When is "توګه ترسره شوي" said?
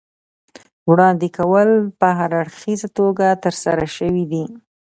2.97-4.25